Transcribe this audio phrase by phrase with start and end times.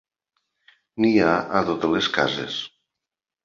[1.05, 2.61] N'hi ha a totes les cases.